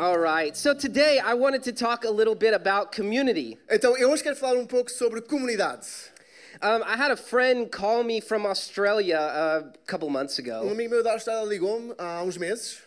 [0.00, 0.56] All right.
[0.56, 3.58] So today I wanted to talk a little bit about community.
[3.68, 5.88] Então, eu hoje quero falar um pouco sobre comunidade.
[6.62, 10.70] Um, I had a friend call me from Australia uh, a couple months Um ago,
[10.70, 12.80] amigo meu da Austrália ligou-me há uns meses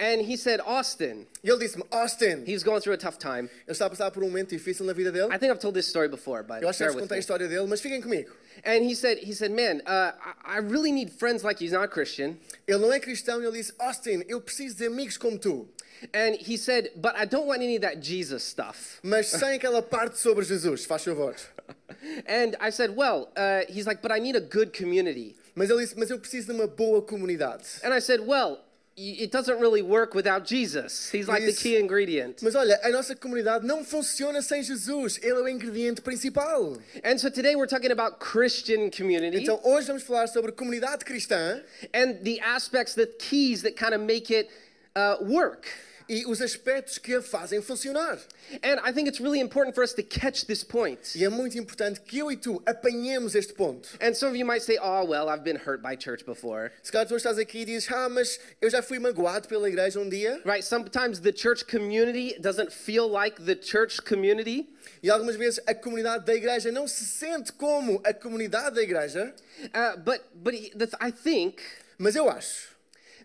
[0.00, 3.50] and he said, Austin, e ele disse-me: Austin, he's going through a tough time.
[3.66, 5.28] ele está a passar por um momento difícil na vida dele.
[5.30, 7.02] I think I've told this story before, but Eu acho que já bear vos with
[7.02, 8.32] contei a história dele, mas fiquem comigo.
[8.64, 10.12] And he said, he said, man, uh,
[10.44, 11.68] I, really need friends like you.
[11.68, 12.38] He's not Christian.
[12.66, 15.68] Ele não é cristão e ele disse: Austin, eu preciso de amigos como tu,
[16.12, 19.00] And he said, but I don't want any of that Jesus stuff.
[19.02, 21.34] mas sem aquela parte sobre Jesus, faz favor.
[22.26, 25.36] And I said, well, uh, he's like, but I need a good community.
[25.54, 27.64] Mas ele disse: Mas eu preciso de uma boa comunidade.
[27.82, 28.58] And I said, well,
[28.96, 31.10] it doesn't really work without Jesus.
[31.10, 32.42] He's like the key ingredient.
[32.42, 36.76] Mas olha, a nossa comunidade não funciona sem Jesus, ele é o ingrediente principal.
[37.04, 41.60] And so today we're talking about Christian community Então hoje vamos falar sobre comunidade cristã
[41.92, 44.48] and the aspects, the keys that kind of make it
[44.96, 45.66] uh, work.
[46.08, 48.18] e os aspectos que a fazem funcionar.
[48.62, 51.14] And I think it's really important for us to catch this point.
[51.14, 53.88] E é muito importante que eu e tu apanhemos este ponto.
[54.00, 56.72] And some of you might say, oh, well, I've been hurt by church before.
[56.82, 59.98] Se calhar tu estás aqui e dizes, ah, mas eu já fui magoado pela igreja
[59.98, 60.40] um dia.
[60.44, 60.64] Right?
[60.64, 64.68] Sometimes the church community doesn't feel like the church community.
[65.02, 69.34] E algumas vezes a comunidade da igreja não se sente como a comunidade da igreja.
[69.74, 70.54] Uh, but but
[71.00, 71.62] I think
[71.96, 72.73] Mas eu acho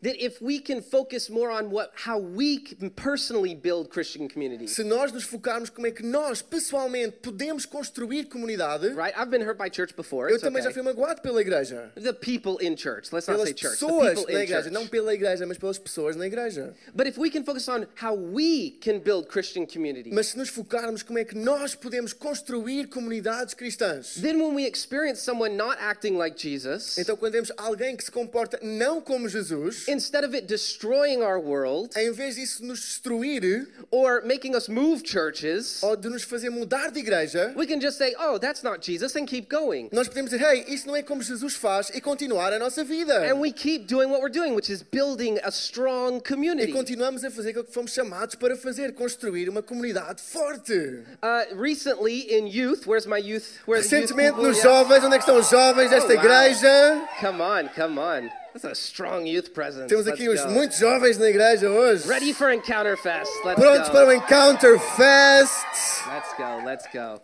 [0.01, 4.67] that if we can focus more on what how we can personally build Christian community,
[4.67, 8.87] se nós nos focarmos como é que nós, pessoalmente, podemos construir comunidade.
[8.95, 9.13] right?
[9.17, 10.31] I've been hurt by church before.
[10.31, 11.91] Eu também já fui magoado pela igreja.
[11.95, 13.11] The people in church.
[13.11, 13.79] Let's not say church.
[13.79, 14.63] The pessoas people na in igreja.
[14.63, 14.73] church.
[14.73, 16.73] Não pela igreja, mas pelas pessoas na igreja.
[16.95, 20.49] But if we can focus on how we can build Christian community, Mas se nos
[20.49, 24.15] focarmos como é que nós podemos construir comunidades cristãs.
[24.21, 28.11] then when we experience someone not acting like Jesus, Então, quando vemos alguém que se
[28.11, 33.67] comporta não como Jesus, instead of it destroying our world em vez disso nos destruir
[33.91, 37.97] or making us move churches, ou de nos fazer mudar de igreja, we can just
[37.97, 39.89] say, "Oh, that's not Jesus," and keep going.
[39.91, 43.13] nós podemos dizer, hey, isso não é como Jesus faz e continuar a nossa vida.
[43.29, 46.71] And we keep doing what we're doing, which is building a strong E community.
[46.71, 50.73] continuamos a fazer aquilo que fomos chamados para fazer, construir uma comunidade forte.
[51.21, 53.59] Uh, recently in youth, where's my youth?
[53.65, 54.47] Where's youth Recentemente people?
[54.47, 56.23] nos jovens, onde é que estão os jovens desta Oh, wow.
[56.23, 57.07] igreja?
[57.19, 58.29] Come on, come on.
[58.61, 59.89] That's a strong youth presence.
[59.89, 62.05] Temos aqui uns muitos jovens na igreja hoje.
[62.07, 63.31] Ready for Encounter Fest.
[63.45, 63.93] Let's Prontos go.
[63.93, 65.65] para o Encounter Fest.
[66.07, 66.61] Let's go.
[66.65, 67.21] Let's go.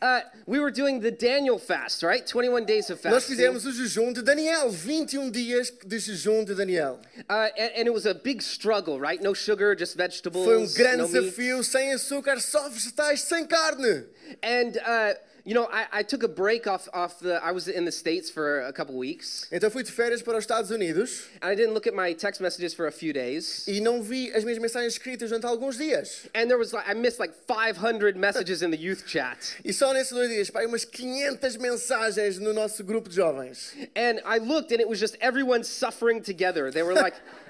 [0.00, 2.26] Uh, we were doing the Daniel fast, right?
[2.26, 3.36] 21 days of Nós fasting.
[3.36, 7.00] fizemos o jejum de Daniel, 21 dias de jejum de Daniel.
[7.28, 9.22] Uh, and, and it was a big struggle, right?
[9.22, 10.44] No sugar, just vegetables.
[10.44, 11.24] Foi um grande no meat.
[11.24, 14.04] desafio, sem açúcar, só vegetais, sem carne.
[14.42, 15.14] And uh,
[15.48, 17.42] you know, I, I took a break off off the.
[17.42, 20.44] I was in the states for a couple weeks, Então fui de férias para os
[20.44, 23.66] Estados Unidos and I didn't look at my text messages for a few days.
[23.66, 26.26] e não vi as minhas mensagens escritas durante alguns dias.
[26.34, 29.38] And there was like I missed like 500 messages in the youth chat.
[29.64, 33.72] E só nesses dois dias, pá, umas 500 mensagens no nosso grupo de jovens.
[33.96, 36.70] And I looked, and it was just everyone suffering together.
[36.70, 37.14] They were like,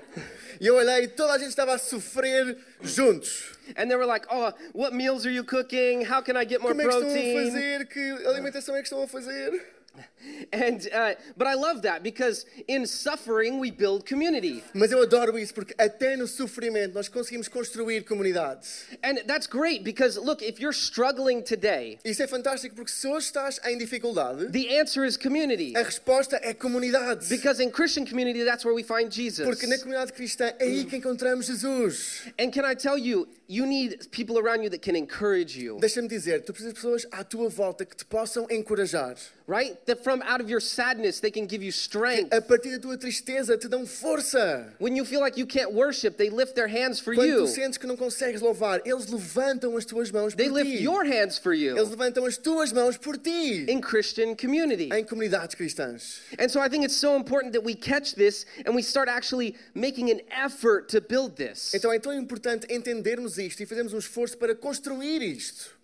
[0.60, 3.52] E eu olhei e toda a gente estava a sofrer juntos.
[3.76, 6.02] and they were like, "Oh, what meals are you cooking?
[6.04, 7.86] How can I get more Como é que estão a protein?" fazer?
[7.86, 9.62] Que alimentação é que estão a fazer?
[10.52, 15.38] And uh, but I love that because in suffering we build community, Mas eu adoro
[15.38, 18.84] isso porque até no sofrimento nós conseguimos construir comunidades.
[19.02, 23.26] and that's great because look, if you're struggling today, Isso é fantástico porque se hoje
[23.26, 25.74] estás em dificuldade, the answer is community.
[25.76, 27.28] a resposta é comunidade.
[27.28, 29.46] Because in Christian community, that's where we find Jesus.
[29.46, 32.22] Porque na comunidade cristã é aí que encontramos Jesus.
[32.38, 36.08] And can I tell you, you need people around you that can encourage you, Deixa-me
[36.08, 39.16] dizer, tu precisas de pessoas à tua volta que te possam encorajar.
[39.46, 39.76] right?
[39.88, 42.30] That from out of your sadness, they can give you strength.
[42.32, 44.70] A partir da tua tristeza te dão força.
[44.78, 47.38] When you feel like you can't worship, they lift their hands for Quando you.
[47.46, 50.82] tu sentes que não consegues louvar, eles levantam as tuas mãos They por lift ti.
[50.84, 53.64] your hands for Eles you levantam as tuas mãos por ti.
[53.66, 54.90] in Christian community.
[54.92, 56.20] Em comunidades cristãs.
[56.38, 59.54] And so I think it's so important that we catch this and we start actually
[59.74, 61.72] making an effort to build this.
[61.74, 65.77] Então é tão importante entendermos isto e fazermos um esforço para construir isto.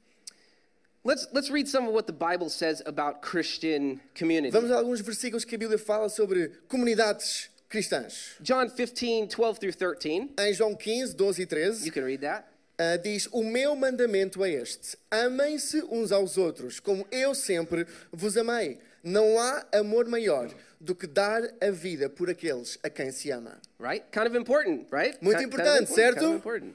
[1.06, 4.50] Let's, let's read some of what the Bible says about Christian community.
[4.50, 8.36] Vamos a alguns versículos que a Bíblia fala sobre comunidades cristãs.
[8.40, 10.30] John 15, 12 through 13.
[10.38, 12.46] Em João 15, 12 e You 13, can read that.
[12.78, 18.38] ah, diz: O meu mandamento é este: amem-se uns aos outros, como eu sempre vos
[18.38, 18.78] amei.
[19.02, 20.48] Não há amor maior
[20.80, 23.60] do que dar a vida por aqueles a quem se ama.
[23.78, 24.02] Right?
[24.10, 25.18] Kind of important, right?
[25.20, 26.20] Muito Kind- kind of importante, important, certo?
[26.20, 26.74] Kind of important.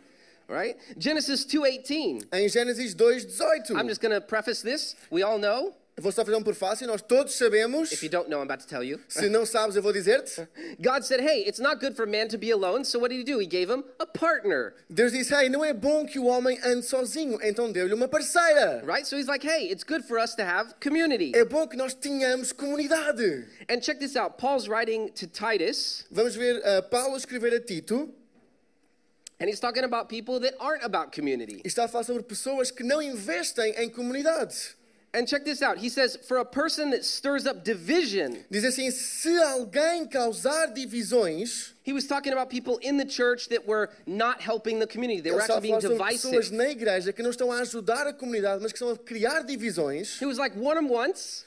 [0.49, 0.77] Right?
[0.97, 2.27] Genesis 2:18.
[2.33, 3.77] Em Gênesis 2, 18.
[3.77, 4.95] I'm just going to preface this.
[5.11, 5.75] We all know.
[5.99, 7.91] Vou só fazer um prefácio, nós todos sabemos.
[7.91, 8.99] If you don't know, I'm about to tell you.
[9.09, 10.47] Se não sabes, eu vou dizer-te.
[10.81, 13.23] God said, "Hey, it's not good for man to be alone." So what did he
[13.25, 13.39] do?
[13.39, 14.73] He gave him a partner.
[14.89, 18.81] Deus disse: Ei, não é bom que o homem ande sozinho, então deu-lhe uma parceira.
[18.85, 19.05] Right?
[19.05, 21.93] So he's like, "Hey, it's good for us to have community." É bom que nós
[21.93, 23.45] tenhamos comunidade.
[23.69, 24.37] And check this out.
[24.37, 28.09] Paul's writing to Titus, Vamos ver ah, Paulo escrever a Tito
[29.39, 31.61] and he's talking about people that aren't about community.
[31.63, 34.75] e está a falar sobre pessoas que não investem em comunidade.
[35.11, 35.79] And check this out.
[35.83, 41.73] He says, "For a person that stirs up division." Diz assim: se alguém causar divisões,
[41.83, 45.21] He was talking about people in the church that were not helping the community.
[45.21, 46.55] They were actually being sobre pessoas divisive.
[46.55, 50.21] na igreja que não estão a ajudar a comunidade, mas que estão a criar divisões.
[50.21, 51.43] He was like, warn them once,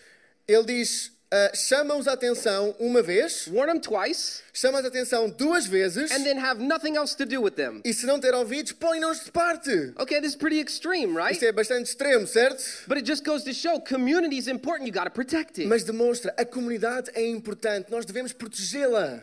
[0.48, 5.66] Ele diz: ah, chama-os a atenção uma vez, warn them twice, chama-os a atenção duas
[5.66, 7.80] vezes, and then have nothing else to do with them.
[7.84, 9.94] e se não ter ouvidos, põe-nos de parte.
[9.98, 11.32] Okay, this is pretty extreme, right?
[11.32, 12.62] Isto é bastante extremo, certo?
[12.86, 14.86] But it just goes to show community is important.
[14.86, 15.66] You got to protect it.
[15.66, 19.22] Mas demonstra a comunidade é importante, nós devemos protegê-la.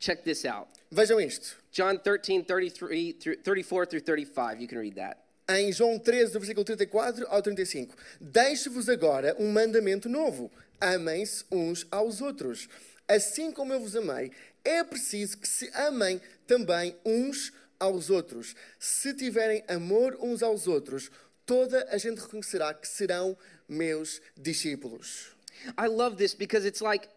[0.00, 0.68] Check this out.
[0.90, 1.56] Vejam isto.
[1.70, 4.60] John 13, 33 through 34 through 35.
[4.60, 5.18] You can read that.
[5.48, 7.94] Em João 13, do versículo 34 ao 35.
[8.20, 10.50] Deixo-vos agora um mandamento novo:
[10.80, 12.68] amem-se uns aos outros.
[13.08, 14.32] Assim como eu vos amei,
[14.64, 18.54] é preciso que se amem também uns aos outros.
[18.78, 21.10] Se tiverem amor uns aos outros,
[21.44, 23.36] toda a gente reconhecerá que serão
[23.68, 25.36] meus discípulos.
[25.78, 27.08] I love this because it's like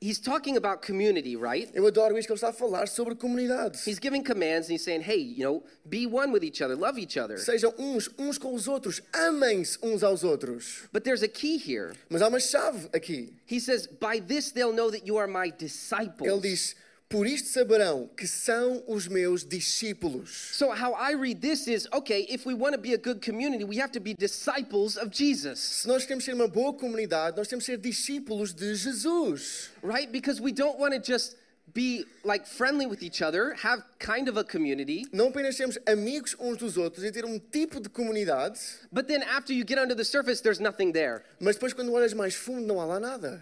[0.00, 1.70] he's talking about community, right?
[1.74, 3.78] Eu adoro isto que ele está a falar sobre comunidade.
[3.86, 6.98] He's giving commands and he's saying, hey, you know, be one with each other, love
[6.98, 7.36] each other.
[7.38, 10.88] Sejam uns uns com os outros, amem-se uns aos outros.
[10.92, 11.94] But there's a key here.
[12.10, 13.32] Mas há uma chave aqui.
[13.46, 16.28] He says, by this they'll know that you are my disciples.
[16.28, 16.74] Ele diz:
[17.08, 20.50] Por isto saberão que são os meus discípulos.
[20.54, 23.62] So, how I read this is okay, if we want to be a good community,
[23.62, 27.46] we have to be disciples of Jesus, Se nós queremos ser uma boa comunidade, nós
[27.46, 29.70] temos que ser discípulos de Jesus.
[29.82, 30.10] right?
[30.10, 31.36] Because we don't want to just
[31.72, 36.34] be like friendly with each other, have kind of a community, Não apenas sermos amigos
[36.40, 38.58] uns dos outros e ter um tipo de comunidade,
[38.90, 42.12] but then after you get under the surface, there's nothing there, mas depois, quando olhas
[42.14, 43.40] mais fundo, não há lá nada.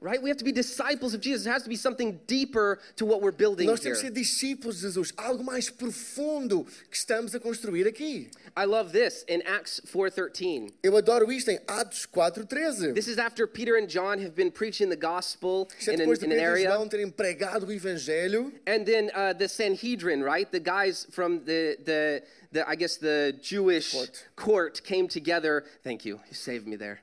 [0.00, 0.22] Right?
[0.22, 1.44] We have to be disciples of Jesus.
[1.44, 4.76] There has to be something deeper to what we're building Nós temos que ser discípulos
[4.76, 8.30] de Jesus, algo mais profundo que estamos a construir aqui.
[8.56, 10.72] I love this in Acts 4:13.
[10.82, 12.94] Eu adoro isto em Atos 4,13.
[12.94, 16.06] This is after Peter and John have been preaching the gospel Isto é in an,
[16.06, 16.70] depois de in an Pedro e area.
[16.70, 18.52] João terem pregado o Evangelho.
[18.66, 20.50] And then uh, the Sanhedrin, right?
[20.50, 22.22] The guys from the, the,
[22.52, 24.24] the I guess the Jewish Court.
[24.36, 24.82] court.
[24.82, 25.64] came together.
[25.84, 26.20] Thank you.
[26.28, 27.00] You saved me there.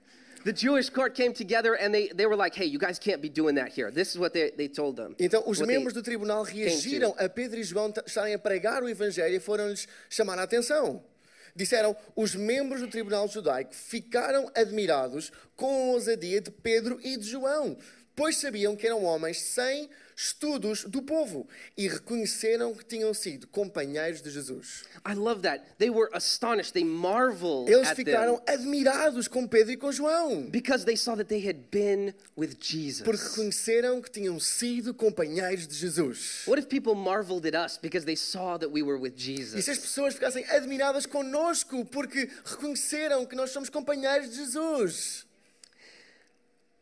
[0.48, 3.28] The Jewish court came together and they, they were like, hey, you guys can't be
[3.28, 3.92] doing that here.
[3.92, 5.14] This is what they, they told them.
[5.20, 9.36] Então, os membros do tribunal reagiram a Pedro e João estarem a pregar o Evangelho
[9.36, 11.04] e foram-lhes chamar a atenção.
[11.54, 17.30] Disseram, os membros do tribunal judaico ficaram admirados com a ousadia de Pedro e de
[17.30, 17.78] João,
[18.16, 21.48] pois sabiam que eram homens sem estudos do povo
[21.78, 24.84] e reconheceram que tinham sido companheiros de Jesus.
[25.08, 25.64] I love that.
[25.78, 26.74] They were astonished.
[26.74, 31.48] They marveled Eles ficaram admirados com Pedro e com João, because they saw that they
[31.48, 33.04] had been with Jesus.
[33.04, 36.44] porque reconheceram que tinham sido companheiros de Jesus.
[36.48, 39.42] What if people marveled at us because they saw that we were with E se
[39.44, 39.80] as Jesus?
[39.80, 45.27] pessoas ficassem admiradas connosco porque reconheceram que nós somos companheiros de Jesus?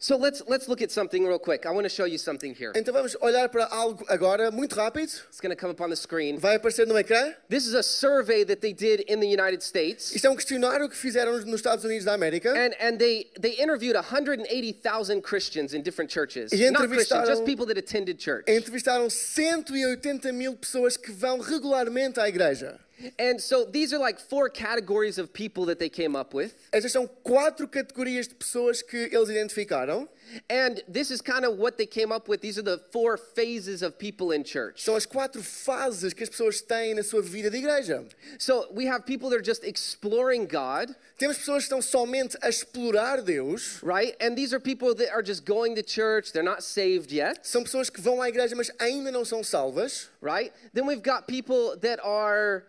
[0.06, 1.66] So let's let's look at something real quick.
[1.66, 2.72] I want to show you something here.
[2.76, 5.10] Então vamos olhar para algo agora, muito rápido.
[5.30, 6.38] It's going to come up on the screen.
[6.38, 7.34] Vai aparecer no ecrã.
[7.50, 10.14] This is a survey that they did in the United States.
[10.14, 12.54] Isto é um questionário que fizeram nos Estados Unidos da América.
[12.54, 16.54] And, and they, they interviewed 180,000 Christians in different churches.
[16.54, 18.46] E Not Christians, just people that attended church.
[18.48, 22.80] Entrevistaram 180 mil pessoas que vão regularmente à igreja.
[23.20, 26.56] And so these are like four categories of people that they came up with.
[26.72, 30.08] Estas são quatro categorias de pessoas que eles identificaram.
[30.50, 32.42] And this is kind of what they came up with.
[32.42, 34.84] These are the four phases of people in church.
[34.84, 38.06] São as quatro fases que as pessoas têm na sua vida de igreja.
[38.40, 42.48] So we have people that are just exploring God, Temos pessoas que estão somente a
[42.50, 43.80] explorar Deus.
[43.84, 44.16] right?
[44.20, 46.32] And these are people that are just going to church.
[46.34, 50.10] They're not saved yet, São pessoas que vão à igreja, mas ainda não são salvas.
[50.22, 50.52] right?
[50.74, 52.64] Then we've got people that are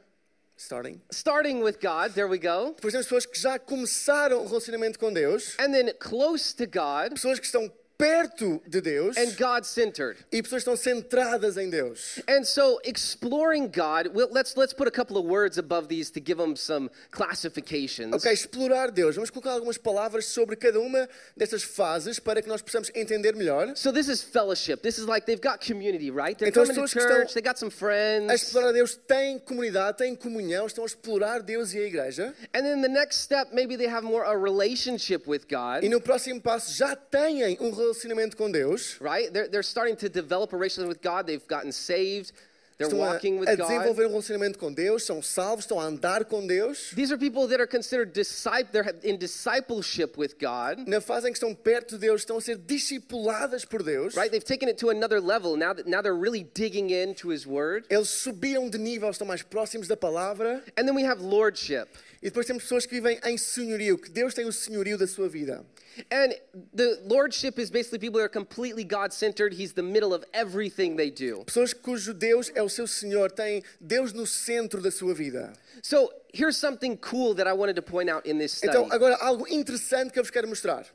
[0.56, 1.00] Starting.
[1.10, 5.12] starting with God, there we go, Depois temos pessoas que já começaram o relacionamento com
[5.12, 10.18] Deus, and then close to God pessoas que estão perto de Deus and God centered.
[10.30, 12.20] e pessoas estão centradas em Deus.
[12.28, 16.20] And so exploring God, well, let's let's put a couple of words above these to
[16.20, 18.14] give them some classifications.
[18.14, 19.14] Ok, explorar Deus.
[19.16, 23.74] Vamos colocar algumas palavras sobre cada uma dessas fases para que nós possamos entender melhor.
[23.76, 24.82] So this is fellowship.
[24.82, 26.36] This is like they've got community, right?
[26.38, 28.32] They're Então coming to church, they got some A friends.
[28.42, 32.34] explorar Deus têm comunidade, têm comunhão, estão a explorar Deus e a igreja.
[32.54, 36.00] And then the next step, maybe they have more a relationship with God, E no
[36.00, 38.97] próximo passo já têm um relacionamento com Deus.
[39.00, 39.33] right?
[39.33, 41.26] They're, they're starting to develop a relationship with God.
[41.26, 42.33] They've gotten saved.
[42.78, 43.69] They're Estão a, walking with a God.
[43.69, 46.90] desenvolver um relacionamento com Deus, são salvos, estão a andar com Deus.
[46.95, 48.71] These are people that are considered disciple.
[48.71, 52.40] They're in discipleship with God, Na fase em que estão perto de Deus, estão a
[52.43, 54.14] ser discipuladas por Deus.
[54.14, 54.31] right?
[54.31, 55.57] They've taken it to another level.
[55.57, 57.87] Now that now they're really digging into His Word.
[57.88, 60.62] Eles subiram de nível, estão mais próximos da palavra.
[60.76, 61.88] And then we have lordship.
[62.23, 65.31] E depois temos pessoas que vivem em senhorio, que Deus tem o senhorio da sua
[65.31, 65.64] vida.
[66.10, 66.34] And
[66.74, 69.54] the lordship is basically people that are completely God centered.
[69.54, 71.44] He's the middle of everything they do.
[71.46, 75.52] Pessoas cujo Deus é o seu Senhor, têm Deus no centro da sua vida.
[75.82, 78.72] So here's something cool that I wanted to point out in this study.
[78.76, 80.86] Então, agora, algo interessante que eu vos quero mostrar.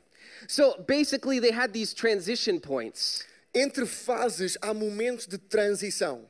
[0.48, 3.24] So basically, they had these transition points.
[3.54, 6.20] Entre fases há momentos de transição.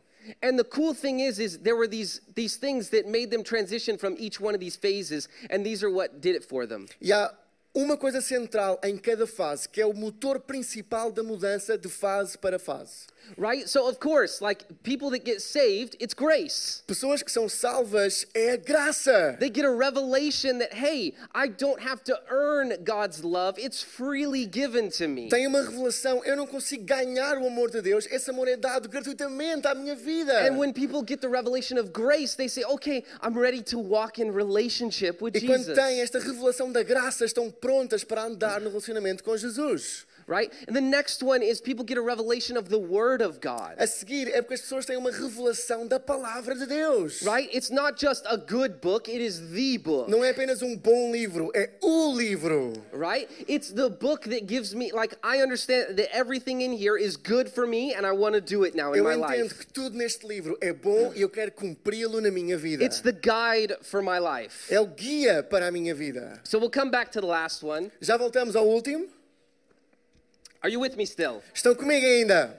[0.42, 3.98] And the cool thing is, is there were these, these things that made them transition
[3.98, 6.86] from each one of these phases, and these are what did it for them.
[7.00, 7.30] E há
[7.74, 12.36] uma coisa central em cada fase, que é o motor principal da mudança de fase
[12.36, 13.06] para fase.
[13.36, 13.68] Right?
[13.68, 16.82] So, of course, like people that get saved, it's grace.
[16.86, 19.36] Pessoas que são salvas é a graça.
[19.38, 24.46] They get a revelation that, hey, I don't have to earn God's love, it's freely
[24.46, 25.28] given to me.
[25.28, 28.88] Tem uma revelação, eu não consigo ganhar o amor de Deus, esse amor é dado
[28.88, 30.46] gratuitamente à minha vida.
[30.46, 34.20] And when people get the revelation of grace, they say, okay, I'm ready to walk
[34.20, 35.78] in relationship with E quando Jesus.
[35.78, 40.06] têm esta revelação da graça, estão prontas para andar no relacionamento com Jesus.
[40.26, 40.52] Right?
[40.66, 43.74] And the next one is people get a revelation of the Word of God.
[43.78, 47.22] A seguir é porque as pessoas têm uma revelação da palavra de Deus.
[47.22, 47.48] Right?
[47.54, 50.10] It's not just a good book, it is the book.
[50.10, 52.72] Não é apenas um bom livro, é o livro.
[52.92, 53.28] Right?
[53.48, 57.50] It's the book that gives me, like, I understand that everything in here is good
[57.50, 59.96] for me and I want to do it now in Eu my entendo que tudo
[59.96, 62.84] neste livro é bom e eu quero cumpri-lo na minha vida.
[62.84, 64.72] It's the guide for my life.
[64.72, 66.40] É o guia para a minha vida.
[66.44, 67.90] So we'll come back to the last one.
[68.00, 69.06] Já voltamos ao último?
[70.62, 71.42] Are you with me still?
[71.52, 72.56] Estão comigo ainda?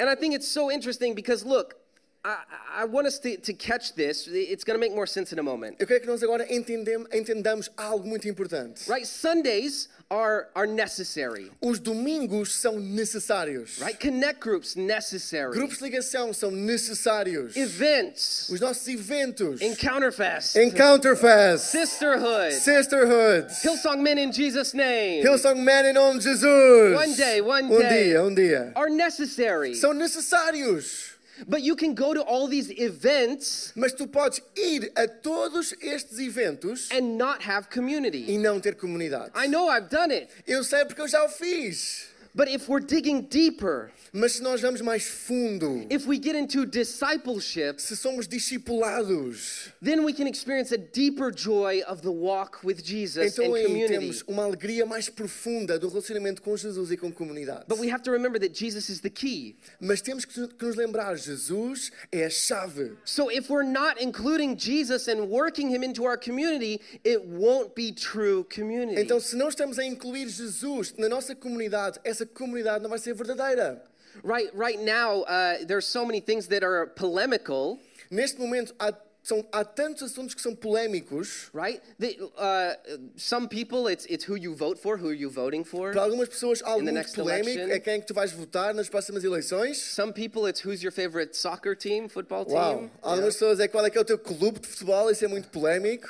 [0.00, 1.76] And I think it's so interesting because, look,
[2.24, 2.36] I,
[2.82, 4.28] I want us to, to catch this.
[4.30, 5.78] It's going to make more sense in a moment.
[5.80, 8.88] Eu quero que nós agora entendem- entendamos algo muito importante.
[8.88, 9.04] Right?
[9.04, 11.50] Sundays are, are necessary.
[11.60, 13.80] Os domingos são necessários.
[13.80, 13.98] Right?
[13.98, 15.52] Connect groups, necessary.
[15.52, 17.56] Grupos de ligação são necessários.
[17.56, 19.60] Events, Os nossos eventos.
[19.60, 21.72] Encounterfest, Encounterfest.
[21.72, 23.48] Sisterhood, Sisterhood.
[23.64, 26.94] Hillsong Men in Jesus' name Hillsong Men em nome de Jesus.
[26.94, 27.74] One day, one day.
[27.74, 28.04] um day.
[28.04, 28.72] dia, um dia.
[28.76, 29.74] are necessary.
[29.74, 31.11] São necessários.
[31.46, 36.18] But you can go to all these events Mas tu podes ir a todos estes
[36.18, 38.24] eventos and not have community.
[38.28, 39.32] e não ter comunidade.
[39.36, 40.28] I know I've done it.
[40.46, 42.11] Eu sei porque eu já o fiz.
[42.34, 46.64] But if we're digging deeper, Mas se nós vamos mais fundo, if we get into
[46.64, 52.82] discipleship, se somos discipulados, then we can experience a deeper joy of the walk with
[52.82, 53.98] Jesus então and community.
[53.98, 57.64] temos uma alegria mais profunda do relacionamento com Jesus e com comunidade.
[57.68, 59.56] But we have to remember that Jesus is the key.
[59.80, 62.96] Mas temos que que nos lembrar, Jesus é a chave.
[63.04, 67.92] So if we're not including Jesus and working him into our community, it won't be
[67.92, 69.00] true community.
[69.00, 73.14] Então, se não estamos a incluir Jesus na nossa comunidade, essa comunidade não vai ser
[73.14, 73.82] verdadeira.
[74.22, 77.78] Right, right now, uh, there's so many things that are polemical,
[78.10, 81.48] Neste momento, há, são, há tantos assuntos que são polémicos.
[81.54, 81.80] right?
[81.98, 85.92] That, uh, some people, it's, it's who you vote for, who are you voting for.
[85.92, 87.74] Para algumas pessoas, algo In the muito polémico election.
[87.74, 89.78] é quem é que tu vais votar nas próximas eleições.
[89.78, 92.56] Some people, it's who's your favorite soccer team, football team.
[92.58, 92.90] Uau!
[93.00, 95.48] Algumas pessoas é qual é que é o teu clube de futebol, isso é muito
[95.48, 96.06] polémico.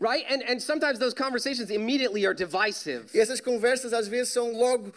[0.00, 0.26] Right?
[0.28, 3.04] And, and sometimes those conversations immediately are divisive.
[3.14, 4.92] E essas conversas às vezes são logo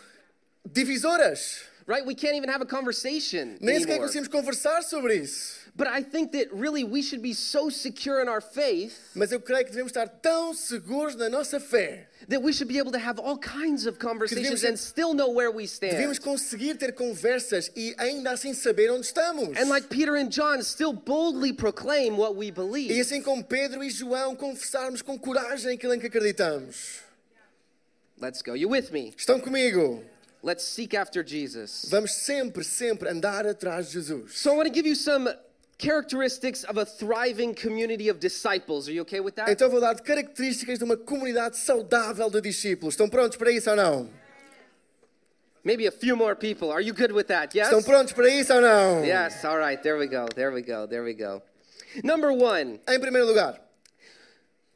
[0.73, 1.61] divisoras.
[1.87, 2.05] Right?
[2.05, 4.07] We can't even have a conversation Nem sequer anymore.
[4.07, 5.57] conseguimos conversar sobre isso.
[5.75, 9.39] But I think that really we should be so secure in our faith Mas eu
[9.39, 12.07] creio que devemos estar tão seguros na nossa fé.
[12.27, 15.49] that we should be able to have all kinds of conversations and still know where
[15.49, 15.93] we stand.
[15.93, 19.57] Devemos conseguir ter conversas e ainda assim saber onde estamos.
[19.57, 22.99] And like Peter and John, still boldly proclaim what we E believe.
[22.99, 26.99] assim como Pedro e João confessarmos com coragem aquilo em que acreditamos.
[28.21, 28.55] Let's go.
[28.55, 29.11] You with me?
[29.17, 30.03] Estão comigo?
[30.41, 31.85] Let's seek after Jesus.
[31.89, 34.37] Vamos sempre, sempre andar atrás de Jesus.
[34.37, 35.29] So I want to give you some
[35.77, 38.87] characteristics of a thriving community of disciples.
[38.87, 39.49] Are you okay with that?
[39.51, 42.93] Então vou dar características de uma comunidade saudável de discípulos.
[42.93, 44.09] Estão prontos para isso ou não?
[45.63, 46.71] Maybe a few more people.
[46.71, 47.53] Are you good with that?
[47.53, 47.67] Yes?
[47.67, 49.03] Estão prontos para isso ou não?
[49.03, 49.81] Yes, all right.
[49.83, 50.25] There we go.
[50.33, 50.87] There we go.
[50.87, 51.41] There we go.
[52.03, 53.59] Number one, Em primeiro lugar,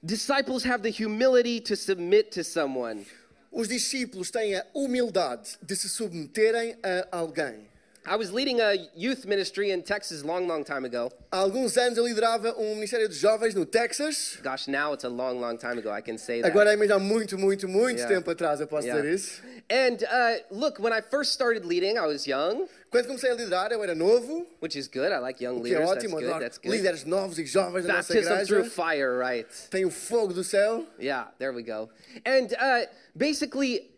[0.03, 3.05] disciples have the humility to submit to someone.
[3.53, 7.72] Os discípulos têm a humildade de se submeterem a alguém.
[8.05, 11.10] I was leading a youth ministry in Texas long, long time ago.
[11.31, 14.38] Há alguns anos eu liderava um ministério de jovens no Texas.
[14.43, 15.89] Gosh, now it's a long, long time ago.
[15.89, 16.51] I can say that.
[16.51, 18.13] Agora é mesmo há muito, muito, muito Yeah.
[18.15, 19.01] tempo atrás, eu posso Yeah.
[19.01, 19.41] dizer isso.
[19.72, 23.72] And uh, look, when I first started leading, I was young, Quando comecei a liderar,
[23.72, 25.10] eu era novo, which is good.
[25.12, 25.89] I like young é leaders.
[25.89, 26.25] That's ótimo, good.
[26.25, 26.72] adoro That's good.
[26.75, 28.69] líderes novos e jovens da nossa Baptism through igreja.
[28.69, 29.48] fire, right?
[29.72, 30.86] Tem o fogo do céu.
[31.00, 31.89] Yeah, there we go.
[32.25, 33.89] And uh, basically,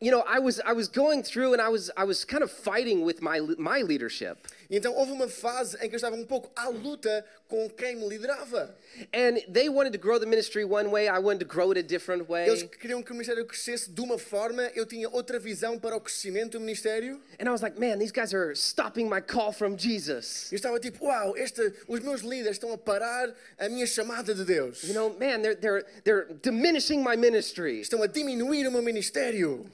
[0.00, 2.50] you know, I was I was going through and I was I was kind of
[2.50, 4.38] fighting with my my leadership.
[4.70, 8.06] Então houve uma fase em que eu estava um pouco à luta com quem me
[8.06, 8.74] liderava.
[9.12, 11.82] And they wanted to grow the ministry one way, I wanted to grow it a
[11.82, 12.46] different way.
[12.46, 16.00] Eles queriam que o ministério crescesse de uma forma, eu tinha outra visão para o
[16.00, 17.20] crescimento do ministério.
[17.40, 20.52] And I was like, man, these guys are stopping my call from Jesus.
[20.52, 24.44] Eu estava tipo, uau, este, os meus líderes estão a parar a minha chamada de
[24.44, 24.82] Deus.
[24.82, 27.80] You know, man, they're they're they're diminishing my ministry.
[27.80, 29.64] Estão a diminuir o meu ministério.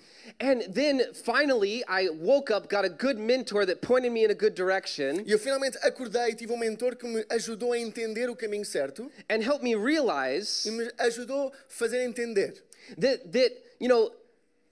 [0.41, 4.35] And then finally, I woke up, got a good mentor that pointed me in a
[4.35, 8.29] good direction E eu finalmente acordei e tive um mentor que me ajudou a entender
[8.31, 12.55] o caminho certo and helped me e realize me ajudou a fazer entender
[12.99, 14.11] that that, you know,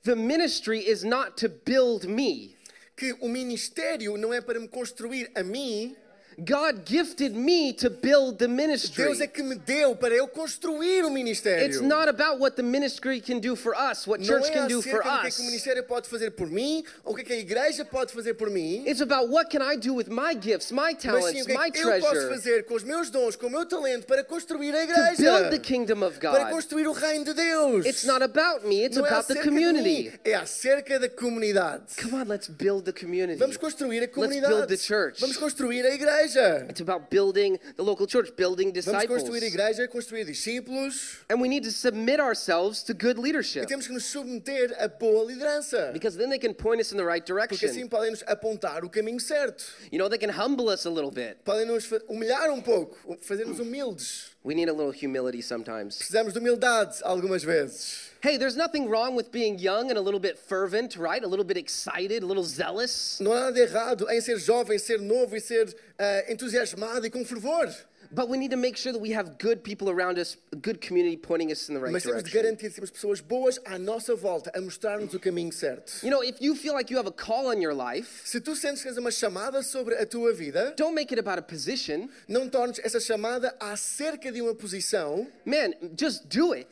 [0.04, 2.56] the ministry is not to build me.
[2.96, 5.96] que o ministério não é para me construir a mim,
[6.38, 9.04] God gifted me to build the ministry.
[9.04, 11.64] Deus é que me deu para eu construir o ministério.
[11.66, 14.66] It's not about what the ministry can do for us, what não church é can
[14.68, 15.46] do for acerca do que, é que o us.
[15.46, 18.50] ministério pode fazer por mim ou o que, é que a igreja pode fazer por
[18.50, 18.84] mim.
[18.86, 21.78] It's about what can I do with my gifts, my Mas sim, talents, o que
[21.78, 24.78] é eu posso fazer com os meus dons, com o meu talento para construir a
[24.86, 26.50] to igreja, build the kingdom of para God.
[26.50, 27.84] construir o reino de Deus.
[27.86, 30.20] It's not about me, it's não é about the acerca de mim, community.
[30.24, 31.82] é acerca da comunidade.
[32.00, 33.38] Come on, let's build the community.
[33.38, 34.54] Vamos construir a Let's comunidade.
[34.54, 35.21] build the church.
[35.21, 36.22] Vamos construir a igreja.
[36.69, 39.23] It's about building the local church, building Vamos disciples.
[39.23, 41.19] construir a igreja, construir discípulos.
[41.28, 44.89] And we need to submit ourselves to good E leadership temos que nos submeter a
[44.89, 45.93] boa liderança.
[45.93, 47.89] because then they can point us in the right Porque assim direction.
[47.89, 49.65] podem nos apontar o caminho certo.
[49.91, 51.45] You know, they can humble us a little bit.
[51.45, 54.31] Podem nos humilhar um pouco, fazer-nos humildes.
[54.45, 55.99] We need a little humility sometimes.
[55.99, 58.11] Precisamos de humildade algumas vezes.
[58.21, 61.23] Hey, there's nothing wrong with being young and a little bit fervent, right?
[61.23, 63.21] A little bit excited, a little zealous.
[63.21, 67.25] Não há nada errado em ser jovem, ser novo e ser ah, entusiasmado e com
[67.25, 67.69] fervor.
[68.14, 71.16] But we need to make sure that we have good people around us, good community
[71.16, 74.14] pointing us in the right Mas temos de garantir que temos pessoas boas à nossa
[74.14, 76.04] volta a mostrar-nos o caminho certo.
[76.04, 78.54] You know, if you feel like you have a call on your life, Se tu
[78.54, 82.08] sentes que tens uma chamada sobre a tua vida, don't make it about a position.
[82.28, 85.26] não tornes essa chamada acerca de uma posição.
[85.46, 86.68] Man, just do it.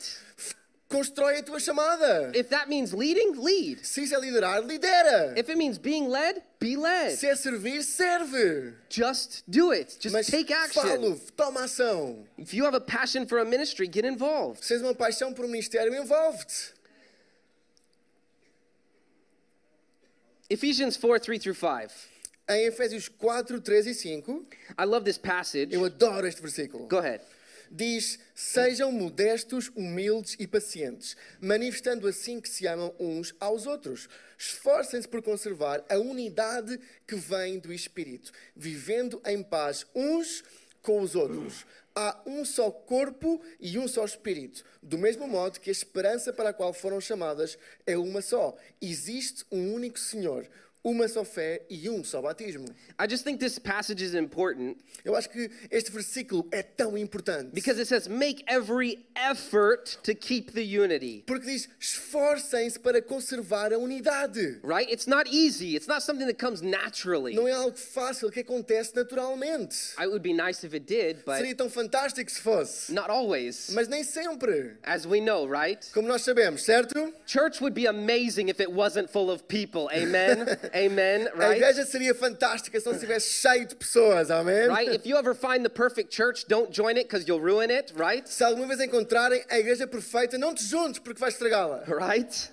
[0.91, 2.31] Constrói a tua chamada.
[2.35, 3.85] If that means leading, lead.
[3.87, 5.33] Se isso é liderar, lidera.
[5.37, 7.15] If it means being led, be led.
[7.15, 8.73] Se é servir, serve.
[8.89, 9.97] Just do it.
[10.01, 10.81] Just Mas take action.
[10.81, 12.25] falo, toma ação.
[12.37, 14.61] If you have a passion for a ministry, get involved.
[14.63, 16.73] Se tens uma paixão por um ministério, envolve-te.
[20.49, 22.11] Ephesians 4 3 through 5.
[22.49, 24.45] Em Efésios 4, 3 e 5,
[24.77, 25.73] I love this passage.
[25.73, 26.85] eu adoro este versículo.
[26.87, 27.23] Go ahead.
[27.73, 34.09] Diz: Sejam modestos, humildes e pacientes, manifestando assim que se amam uns aos outros.
[34.37, 40.43] Esforcem-se por conservar a unidade que vem do Espírito, vivendo em paz uns
[40.81, 41.65] com os outros.
[41.95, 46.49] Há um só corpo e um só Espírito, do mesmo modo que a esperança para
[46.49, 48.53] a qual foram chamadas é uma só.
[48.81, 50.45] Existe um único Senhor,
[50.83, 52.65] uma só fé e um só batismo.
[52.99, 57.51] I just think this passage is important Eu acho que este versículo é tão importante.
[57.53, 61.23] because it says, make every effort to keep the unity.
[61.27, 64.59] Porque diz: esforcem-se para conservar a unidade.
[64.63, 64.89] Right?
[64.91, 65.75] It's not easy.
[65.75, 67.33] It's not something that comes naturally.
[67.35, 69.93] Não é algo fácil que acontece naturalmente.
[69.99, 72.91] It would be nice if it did, but Seria tão fantástico se fosse.
[72.91, 73.69] not always.
[73.73, 74.77] Mas nem sempre.
[74.83, 75.85] As we know, right?
[75.93, 77.13] Como nós sabemos, certo?
[77.25, 79.89] Church would be amazing if it wasn't full of people.
[79.93, 80.45] Amen.
[80.73, 81.27] Amen.
[81.29, 81.55] A Right?
[81.57, 84.67] igreja seria fantástica se não estivesse cheio de pessoas, amém?
[84.67, 84.95] Right?
[84.95, 88.27] If you ever find the perfect church, don't join it because you'll ruin it, right?
[88.27, 91.83] Se alguma vez encontrarem a igreja perfeita, não te juntes porque vais estragá-la.
[91.91, 92.49] Right?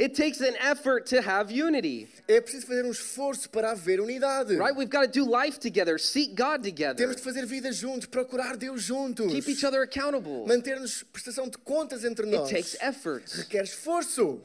[0.00, 2.08] It takes an effort to have unity.
[2.26, 4.56] É preciso fazer um esforço para haver unidade.
[4.56, 4.74] Right?
[4.76, 8.56] We've got to do life together, seek God together, Temos de fazer vida juntos, procurar
[8.56, 9.30] Deus juntos.
[9.32, 10.44] keep each other accountable.
[10.46, 12.50] Manter-nos prestação de contas entre It nós.
[12.50, 13.22] takes effort.
[13.36, 14.40] Requer esforço.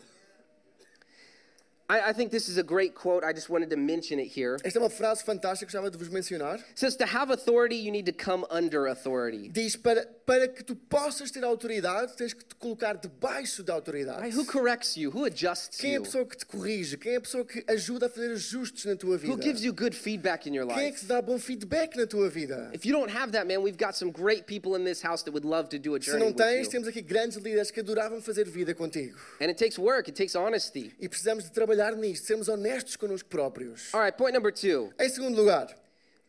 [1.87, 3.23] I, I think this is a great quote.
[3.23, 4.57] I just wanted to mention it here.
[4.63, 6.55] Esta é uma frase fantástica que gostava de vos mencionar.
[6.55, 9.49] It says, To have authority, you need to come under authority.
[9.49, 14.19] Diz: para, para que tu possas ter autoridade, tens que te colocar debaixo da autoridade.
[14.23, 14.35] Right?
[14.35, 15.11] Who corrects you?
[15.11, 16.97] Who adjusts Quem é a pessoa que te corrige?
[16.97, 19.31] Quem é a pessoa que ajuda a fazer ajustes na tua vida?
[19.31, 20.99] Who gives you good feedback in your Quem é que life?
[21.01, 22.71] te dá bom feedback na tua vida?
[22.73, 25.31] If you don't have that, man, we've got some great people in this house that
[25.33, 26.71] would love to do a Se journey não with tens, you.
[26.71, 29.15] temos aqui grandes líderes que adoravam fazer vida contigo.
[29.39, 30.91] And it takes work, it takes honesty.
[30.99, 33.93] E precisamos de trabalhar nisto, sermos honestos connosco próprios.
[33.93, 35.67] All right, point number two Em segundo lugar,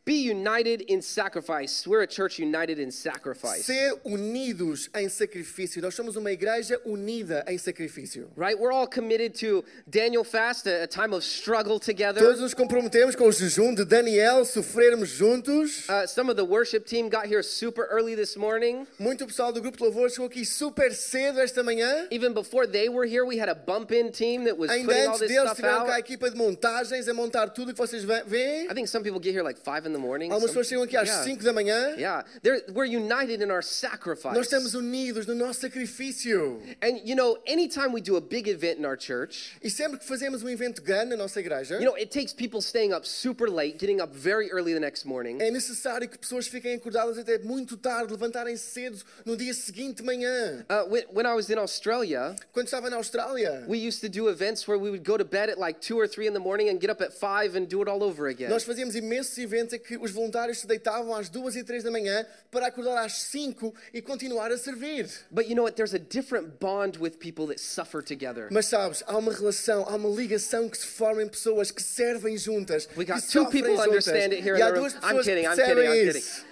[0.06, 1.84] be united in sacrifice.
[1.84, 3.64] We're a church united in sacrifice.
[3.64, 5.82] ser unidos em sacrifício.
[5.82, 8.28] Nós somos uma igreja unida em sacrifício.
[8.36, 8.56] Right?
[8.56, 12.20] We're all committed to Daniel fast, a, a time of struggle together.
[12.22, 15.88] Todos nos comprometemos com o jejum de Daniel, sofrermos juntos.
[15.88, 18.86] Uh, some of the worship team got here super early this morning.
[19.00, 22.06] Muito pessoal do grupo de louvor chegou aqui super cedo esta manhã.
[22.12, 25.02] Even before they were here, we had a bump in team that was Ainda putting
[25.08, 25.98] all antes this deles stuff tiveram cá a out.
[26.00, 28.70] equipa de montagens a montar tudo que vocês ve- veem.
[28.70, 30.30] I think some people get here like 5 in morning.
[30.30, 31.24] Algumas chegam aqui às yeah.
[31.24, 31.94] 5 da manhã.
[31.96, 34.34] Yeah, They're, we're united in our sacrifice.
[34.34, 36.60] Nós estamos unidos no nosso sacrifício.
[36.82, 40.06] And you know, anytime we do a big event in our church, E sempre que
[40.06, 43.48] fazemos um evento grande na nossa igreja, you know, it takes people staying up super
[43.50, 45.38] late, getting up very early the next morning.
[45.40, 50.02] é necessário que pessoas fiquem acordadas até muito tarde, levantarem cedo no dia seguinte de
[50.02, 50.64] manhã.
[50.68, 54.28] Uh, when, when I was in Australia, Quando estava na Austrália, we used to do
[54.28, 56.68] events where we would go to bed at like 2 or 3 in the morning
[56.68, 58.48] and get up at 5 and do it all over again.
[58.50, 61.90] nós fazíamos imensos eventos em que os voluntários se deitavam às duas e três da
[61.90, 65.08] manhã para acordar às 5 e continuar a servir.
[65.30, 65.76] But you know what?
[65.76, 68.48] There's a different bond with people that suffer together.
[68.50, 72.36] Mas sabes, há uma relação, há uma ligação que se forma em pessoas que servem
[72.36, 72.88] juntas.
[72.96, 73.86] We got two people juntas.
[73.86, 74.86] understand it here in há the room.
[75.02, 76.44] I'm kidding, que I'm kidding, I'm isso.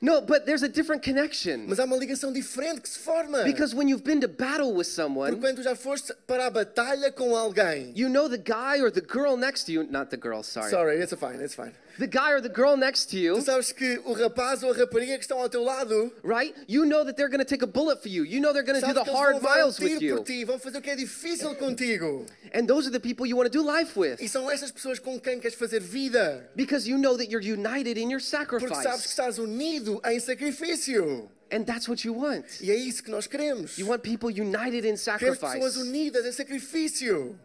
[0.00, 1.64] No, but there's a different connection.
[1.66, 3.44] Mas há uma ligação diferente que se forma.
[3.44, 6.50] Because when you've been to battle with Porque someone, quando tu já foste para a
[6.50, 7.92] batalha com alguém.
[7.94, 10.70] you know the guy or the girl next to you, not the girl, sorry.
[10.70, 11.72] Sorry, it's fine, it's fine.
[11.98, 14.76] The guy or the girl next to you, Tu sabes que o rapaz ou a
[14.76, 16.54] rapariga que estão ao teu lado right?
[16.68, 18.24] You know that they're going to take a bullet for you.
[18.24, 20.24] You know they're going to do the hard levar um miles with por you.
[20.24, 22.26] ti, vão fazer o que é difícil contigo.
[22.54, 24.98] And those are the people you want to do life with E são essas pessoas
[24.98, 26.48] com quem queres fazer vida.
[26.54, 29.08] because you know that you're united in your Porque sabes que sacrifice.
[29.08, 31.30] estás unido em sacrifício.
[31.50, 32.44] And that's what you want.
[32.60, 33.78] E é isso que nós queremos.
[33.78, 35.38] You want people united in Queremos pessoas
[35.74, 35.78] sacrifice.
[35.78, 37.38] unidas em sacrifício.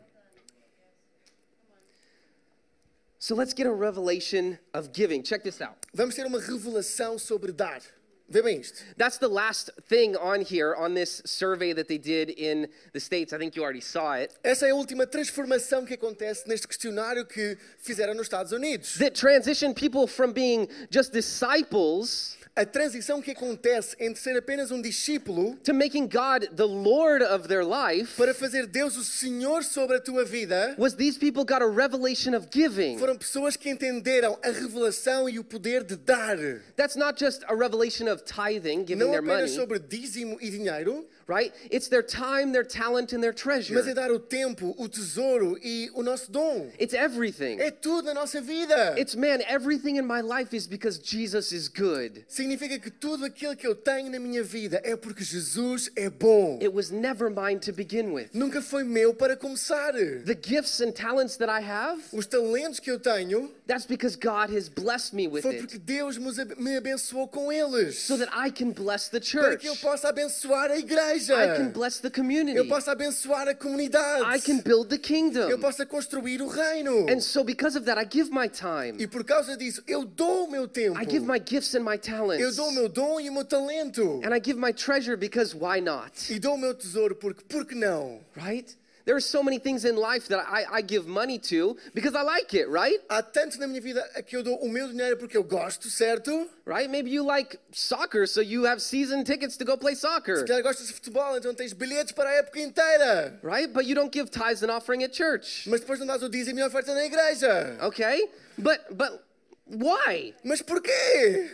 [3.21, 5.21] So let's get a revelation of giving.
[5.21, 5.75] Check this out.
[5.93, 7.79] Vamos ter uma revelação sobre dar.
[8.27, 8.81] Vê bem isto.
[8.97, 13.31] That's the last thing on here on this survey that they did in the States.
[13.31, 14.33] I think you already saw it.
[14.43, 18.97] Essa é a última transformação que acontece neste questionário que fizeram nos Estados Unidos.
[18.97, 24.81] That transitioned people from being just disciples A transição que acontece entre ser apenas um
[24.81, 29.95] discípulo to making God the Lord of their life para fazer Deus o Senhor sobre
[29.95, 32.97] a tua vida was these people got a revelation of giving.
[32.99, 36.37] foram pessoas que entenderam a revelação e o poder de dar.
[36.75, 40.49] That's not just a revelation of tithing, giving Não their money, apenas sobre dízimo e
[40.49, 41.53] dinheiro, right?
[41.71, 43.89] It's their time, their talent, and their mas treasure.
[43.89, 46.69] é dar o tempo, o tesouro e o nosso dom.
[46.79, 47.59] It's everything.
[47.59, 48.95] É tudo na nossa vida.
[48.99, 52.25] It's man, everything in my life is because Jesus is good.
[52.27, 56.57] Significa que tudo aquilo que eu tenho na minha vida é porque Jesus é bom.
[56.61, 58.29] It was never mine to begin with.
[58.33, 59.93] Nunca foi meu para começar.
[59.93, 64.49] The gifts and talents that I have, Os talentos que eu tenho that's because God
[64.55, 67.99] has blessed me with foi it porque Deus me ab- me abençoou com eles.
[67.99, 69.61] so that I can bless the Para church.
[69.61, 71.20] que eu possa abençoar a igreja.
[71.29, 72.67] I can bless the Eu community.
[72.67, 74.23] possa abençoar a comunidade.
[74.35, 75.59] I can build the Eu kingdom.
[75.59, 77.07] possa construir o reino.
[77.09, 78.95] And so because of that, I give my time.
[79.01, 80.99] E por causa disso, eu dou o meu tempo.
[80.99, 82.55] I give my gifts and my Eu talents.
[82.55, 84.21] dou o meu dom e o meu talento.
[84.23, 86.31] And I give my treasure because why not?
[86.33, 88.19] E dou o meu tesouro porque, por que não?
[88.35, 88.75] Right?
[89.05, 92.21] There are so many things in life that I, I give money to because I
[92.21, 92.99] like it, right?
[93.09, 96.47] Há tanto na minha vida que eu dou o meu dinheiro porque eu gosto, certo?
[96.65, 96.89] Right?
[96.89, 100.37] Maybe you like soccer, so you have season tickets to go play soccer.
[100.37, 103.39] Se calhar gostas de futebol, então tens bilhetes para a época inteira.
[103.43, 103.71] Right?
[103.71, 105.67] But you don't give tithes and offering at church.
[105.67, 107.77] Mas depois não dás o dízimo e a oferta na igreja.
[107.81, 108.29] Okay?
[108.57, 109.21] But but
[109.65, 110.33] why?
[110.43, 111.49] Mas porquê?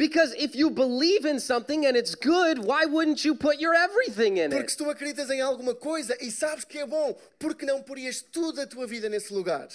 [0.00, 4.38] Because if you believe in something and it's good, why wouldn't you put your everything
[4.38, 4.70] in Porque it?
[4.70, 8.22] se tu acreditas em alguma coisa e sabes que é bom, por que não porias
[8.22, 9.68] tudo a tua vida nesse lugar?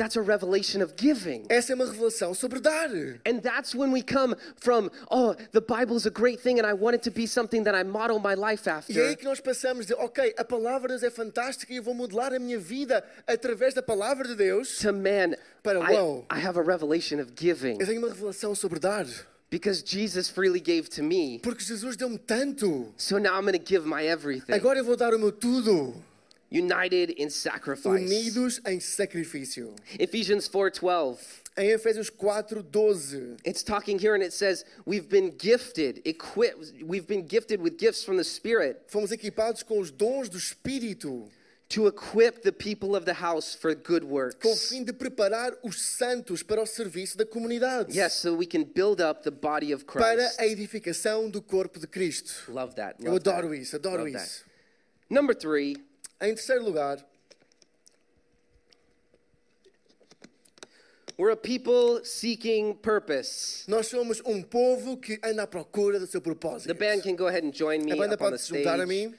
[0.00, 1.44] That's a revelation of giving.
[1.50, 2.88] Essa é uma revelação sobre dar.
[3.26, 6.72] And that's when we come from, oh, the Bible is a great thing and I
[6.72, 9.08] want it to be something that I model my life E é after.
[9.08, 11.92] aí que nós passamos de, ok, a palavra de Deus é fantástica e eu vou
[11.92, 14.78] modelar a minha vida através da palavra de Deus.
[14.78, 16.24] To man, Para I, wow.
[16.32, 19.04] I have a revelation of giving Eu tenho uma revelação sobre dar.
[19.50, 21.40] because Jesus freely gave to me.
[21.42, 22.94] Porque Jesus deu-me tanto.
[22.96, 24.54] So now I'm going to give my everything.
[24.54, 25.94] Agora eu vou dar o meu tudo.
[26.50, 28.02] United in sacrifice.
[28.04, 29.74] unidos em sacrifício.
[29.98, 31.18] Ephesians 4:12.
[31.56, 37.06] Em Efésios 4, 12, It's talking here and it says we've been gifted, equipped, we've
[37.08, 41.28] been gifted with gifts from the Spirit fomos equipados com os dons do Espírito,
[41.68, 44.36] to equip the people of the house for good works.
[44.40, 48.46] com o fim de preparar os santos para o serviço da comunidade, Yes, so we
[48.46, 50.06] can build up the body of Christ.
[50.06, 52.32] para a edificação do corpo de Cristo.
[52.48, 52.94] Love that.
[53.04, 53.38] Eu love that.
[53.38, 54.24] adoro isso, adoro Love that.
[54.24, 54.44] isso.
[55.10, 55.76] Number three,
[56.20, 56.98] Em terceiro lugar,
[61.16, 63.64] we're a people seeking purpose.
[63.68, 66.74] nós somos um povo que anda à procura do seu The propósito.
[66.74, 68.88] band can go ahead and join me A banda up on the juntar a stage.
[68.88, 69.14] mim.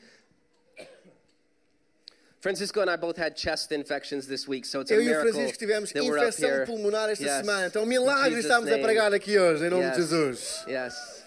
[2.40, 5.10] Francisco and I both had chest infections this week, so it's a Eu e o
[5.10, 7.38] miracle Francisco tivemos infecção pulmonar esta Yes.
[7.46, 7.68] semana.
[7.68, 8.84] Então, milagre estamos a name.
[8.84, 9.96] pregar aqui hoje, em nome Yes.
[9.96, 10.66] de Jesus.
[10.68, 11.21] Yes.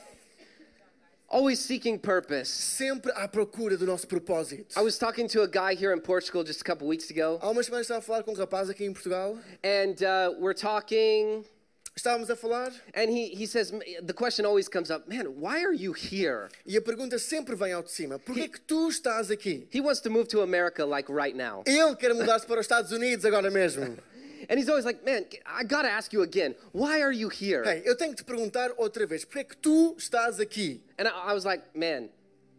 [1.34, 2.48] Always seeking purpose.
[2.48, 4.78] Sempre à procura do nosso propósito.
[4.78, 7.50] I was talking to a guy here in Portugal just a couple weeks ago, Há
[7.50, 9.36] umas semanas estava a falar com um rapaz aqui em Portugal.
[9.64, 11.44] and uh, we're talking,
[11.96, 15.72] Estávamos a falar and he, he says, the question always comes up, man, why are
[15.74, 16.48] you here?
[16.64, 19.66] e a pergunta sempre vem ao de cima: porquê que tu estás aqui?
[19.72, 21.64] He wants to move to America like right now.
[21.66, 23.98] Ele quer mudar-se para os Estados Unidos agora mesmo.
[24.48, 27.64] And he's always like, man, I gotta ask you again, why are you here?
[27.64, 30.80] Hey, eu tenho que te perguntar outra vez: porquê que tu estás aqui?
[30.98, 32.08] And I, I was like, man,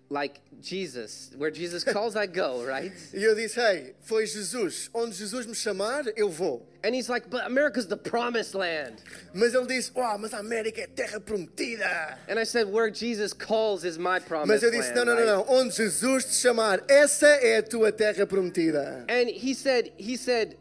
[0.09, 2.91] like Jesus, where Jesus calls, I go, right?
[3.13, 4.89] E eu disse: Hey, foi Jesus.
[4.93, 6.65] Onde Jesus me chamar, eu vou.
[6.83, 9.01] And he's like, but America's the promised land.
[9.33, 12.17] Mas ele disse: Uau, mas a América é terra prometida.
[12.27, 14.47] And I said, where Jesus calls is my promised land.
[14.47, 15.05] Mas eu disse: land.
[15.05, 15.25] não, não, right?
[15.25, 15.45] não.
[15.49, 19.05] Onde Jesus te chamar, essa é a tua terra prometida.
[19.09, 20.57] And he said, he said,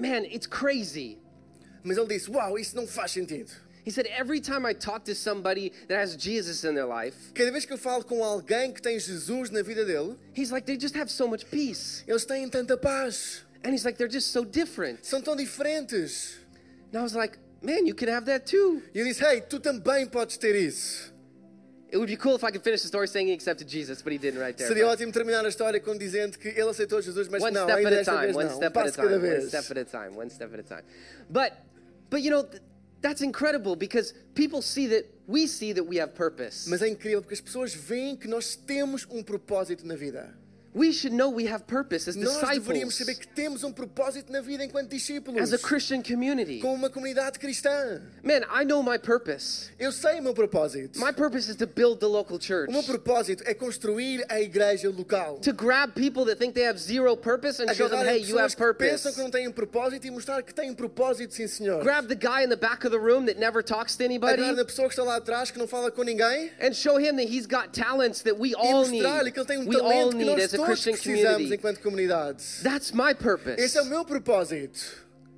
[0.00, 1.18] man, it's crazy.
[1.82, 3.50] Mas ele disse: Uau, isso não faz sentido.
[3.82, 7.50] He said, every time I talk to somebody that has Jesus in their life, Cada
[7.50, 10.76] vez que eu falo com alguém que tem Jesus na vida dele, he's like, they
[10.78, 12.04] just have so much peace.
[12.06, 13.44] eles têm tanta paz.
[13.64, 15.02] And he's like, they're just so different.
[15.02, 16.38] São tão diferentes.
[16.92, 18.82] And I was like, man, you can have that too.
[18.94, 21.12] E eu disse: Hey, tu também podes ter isso.
[24.66, 27.64] Seria But ótimo terminar a história com dizendo que ele aceitou Jesus, mas One não,
[27.64, 28.52] step ainda at a time, vez one não.
[28.52, 29.48] Um step at a cada time, one vez.
[29.48, 30.84] step at a time, one step at a time.
[31.28, 31.52] But,
[32.10, 32.62] but you know, th-
[33.00, 36.68] that's incredible because people see that, we see that we have purpose.
[36.68, 40.32] Mas é incrível porque as pessoas veem que nós temos um propósito na vida.
[40.72, 44.30] We should know we have purpose as Nós deveríamos disciples, saber que temos um propósito
[44.30, 45.42] na vida enquanto discípulos.
[45.42, 46.60] as a Christian community.
[46.60, 48.00] Com uma comunidade cristã.
[48.22, 49.70] Man, I know my purpose.
[49.80, 51.00] Eu sei o meu propósito.
[51.00, 52.68] My purpose is to build the local church.
[52.68, 55.38] O meu propósito é construir a igreja local.
[55.40, 58.54] To grab people that think they have zero purpose and show them, hey, you have
[58.54, 59.14] pessoas que pensam purpose.
[59.16, 61.82] que não têm um propósito e mostrar que têm um propósito, sim senhor.
[61.82, 64.60] Grab the guy in the back of the room that never talks to anybody Agarrar
[64.60, 67.28] a pessoa que está lá atrás que não fala com ninguém and show him that
[67.28, 69.02] he's got talents that we all need.
[69.02, 71.50] mostrar-lhe que ele tem um We all talento que nós as a todos Christian precisamos
[71.52, 72.42] enquanto comunidade.
[72.62, 73.60] That's my purpose.
[73.62, 74.80] Esse é o meu propósito.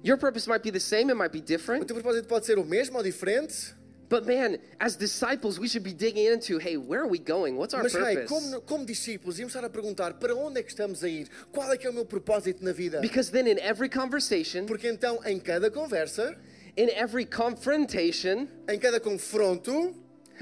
[0.05, 1.87] Your purpose might be the same, it might be O different.
[1.87, 3.75] teu propósito pode ser o mesmo ou diferente,
[4.09, 7.57] But man, as disciples, we should be digging into hey, where are we going?
[7.57, 8.29] What's our mas hey, purpose?
[8.29, 11.29] como, como discípulos, íamos estar a perguntar para onde é que estamos a ir?
[11.51, 13.01] Qual é que é o meu propósito na vida?
[13.01, 16.37] Because then in every conversation, Porque então, em cada conversa,
[16.77, 19.95] in every confrontation, em cada confronto,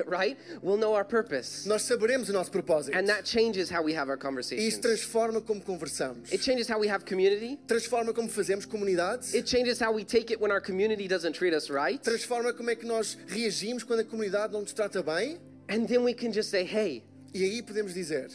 [0.09, 1.67] right, we'll know our purpose.
[1.69, 2.97] nós saberemos o nosso propósito.
[2.97, 4.67] And that changes how we have our E conversations.
[4.75, 6.33] isso transforma como conversamos.
[6.33, 7.59] It changes how we have community.
[7.67, 9.35] Transforma como fazemos comunidades.
[9.35, 12.01] It changes how we take it when our community doesn't treat us right.
[12.03, 15.39] Transforma como é que nós reagimos quando a comunidade não nos trata bem.
[15.69, 18.29] And then we can just say, hey, E aí podemos dizer,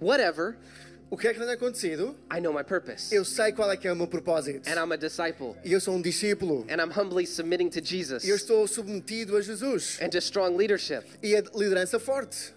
[0.00, 0.56] whatever,
[1.10, 2.16] o que é que tem acontecido?
[2.30, 3.14] I know my purpose.
[3.14, 4.68] Eu sei qual é que é o meu propósito.
[4.68, 5.54] And I'm a disciple.
[5.64, 6.66] E eu sou um discípulo.
[6.68, 9.98] And I'm humbly submitting to Jesus E eu estou submetido a Jesus.
[10.02, 11.04] and to strong leadership.
[11.22, 12.54] E a liderança forte.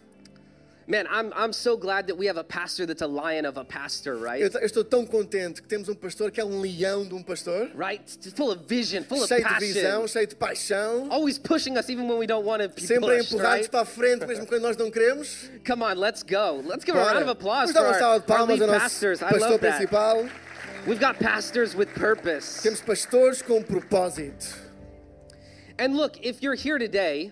[0.87, 3.63] Man, I'm, I'm so glad that we have a pastor that's a lion of a
[3.63, 4.41] pastor, right?
[4.41, 7.69] Eu, estou tão contente que temos um pastor que é um leão de um pastor.
[7.75, 8.01] Right?
[8.21, 9.45] Just Full of vision, full of passion.
[9.45, 11.07] Cheio de visão, cheio de paixão.
[11.11, 13.71] Always pushing us even when we don't want to be Sempre pushed, empurrar-nos right?
[13.71, 15.49] para a frente, mesmo quando nós não queremos.
[15.65, 16.61] Come on, let's go.
[16.65, 19.21] Let's give a round of applause Vamos for dar uma our, our lead pastors.
[19.21, 20.31] I love that.
[20.87, 22.63] We've got pastors with purpose.
[22.63, 24.57] Temos pastores com propósito.
[25.77, 27.31] And look, if you're here today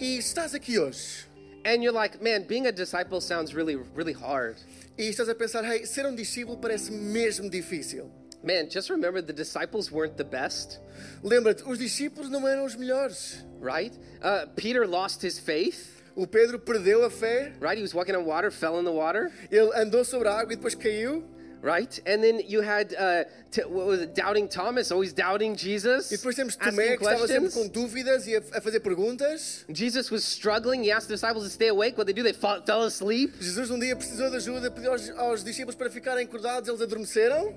[0.00, 1.29] E estás aqui hoje
[1.64, 4.56] and you're like, man, being a disciple sounds really, really hard.
[4.98, 8.10] e estás a pensar, hey, ser um discípulo parece mesmo difícil.
[8.42, 10.78] Man, just remember the disciples weren't the best,
[11.22, 13.44] Lembra-te, os discípulos não eram os melhores.
[13.60, 13.92] right?
[14.22, 17.76] Uh, Peter lost his faith, O Pedro perdeu a fé, right?
[17.78, 20.56] He was walking on water, fell in the water, ele andou sobre a água e
[20.56, 21.22] depois caiu,
[21.62, 22.00] right?
[22.06, 23.24] And then you had uh,
[23.68, 27.50] what was it, doubting Thomas, always doubting Jesus, E depois temos Tomé, que estava sempre
[27.50, 29.64] com dúvidas e a, a fazer perguntas.
[29.68, 30.82] Jesus was struggling.
[30.84, 31.96] He asked the disciples to stay awake.
[31.96, 32.22] What they do?
[32.22, 33.34] They fall, fell asleep.
[33.40, 37.54] Jesus um dia precisou de ajuda, pediu aos, aos discípulos para ficarem acordados, eles adormeceram,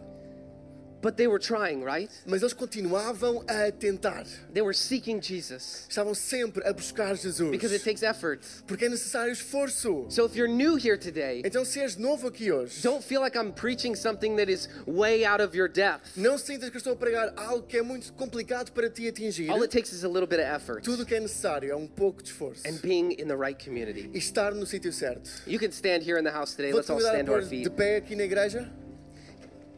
[1.04, 2.10] But they were trying, right?
[2.26, 4.24] mas eles continuavam a tentar.
[4.54, 7.52] They were seeking Jesus Estavam sempre a buscar Jesus.
[7.52, 8.39] because it takes effort.
[8.66, 10.06] Porque é necessário esforço.
[10.10, 13.38] So if you're new here today, Então, se és novo aqui hoje, don't feel like
[13.38, 16.16] I'm preaching something that is way out of your depth.
[16.16, 19.50] não sintas que estou a pregar algo que é muito complicado para ti atingir.
[19.50, 21.76] All it takes is a little bit of effort Tudo o que é necessário é
[21.76, 22.62] um pouco de esforço.
[22.66, 24.10] and being in the right community.
[24.13, 25.30] E estar no sítio certo.
[25.46, 26.72] You can stand here in the house today.
[26.72, 27.66] Let's all stand to our feet.
[27.66, 28.72] de pé aqui na igreja.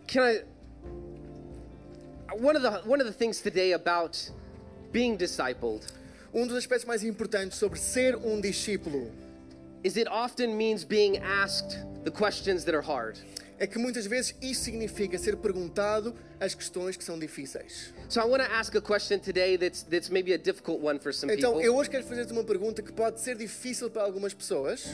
[0.07, 0.54] Can I?
[2.39, 4.17] One of the one of the things today about
[4.91, 5.81] being discipled
[6.33, 9.09] Um dos aspectos mais importantes sobre ser um discípulo
[9.83, 13.17] is it often means being asked the questions that are hard.
[13.57, 17.93] é que muitas vezes isso significa ser perguntado as questões que são difíceis.
[18.09, 21.13] So I want to ask a question today that's that's maybe a difficult one for
[21.13, 24.33] some Então, people, eu hoje quero fazer-te uma pergunta que pode ser difícil para algumas
[24.33, 24.85] pessoas.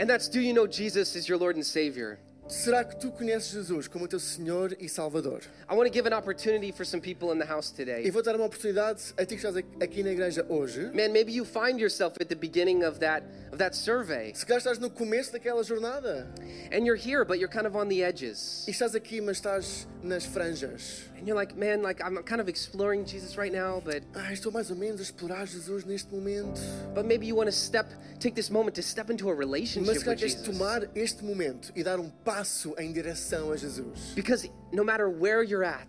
[0.00, 2.18] and that's do you know Jesus is your Lord and Savior?
[2.50, 5.42] Será que tu conheces Jesus como teu Senhor e Salvador?
[5.68, 8.10] I want to give an opportunity for some people in the house E today.
[8.10, 10.90] vou dar uma oportunidade a ti que estás aqui na igreja hoje.
[10.92, 14.58] Man, maybe you find yourself at the beginning of that of that survey, Se calhar
[14.58, 16.26] estás no começo daquela jornada
[16.72, 19.86] and you're here, but you're kind of on the edges, e estás aqui, mas estás
[20.02, 21.04] nas franjas.
[21.20, 24.50] And you're like, man, like I'm kind of exploring Jesus right now, but Ah, estou
[24.50, 26.60] mais ou menos a explorar Jesus neste momento.
[26.94, 27.86] but maybe you want to step,
[28.18, 30.46] take this moment to step into a Mas relationship calhar with Jesus.
[30.46, 34.12] tomar este momento e dar um passo em direção a Jesus.
[34.16, 35.86] Because no matter where you're at,